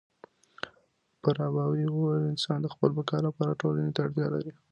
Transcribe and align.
فارابي 1.21 1.85
وويل 1.89 2.21
چي 2.23 2.29
انسان 2.33 2.57
د 2.61 2.67
خپل 2.73 2.89
بقا 2.97 3.17
لپاره 3.27 3.57
ټولني 3.61 3.91
ته 3.95 3.99
اړتيا 4.05 4.27
لري. 4.33 4.51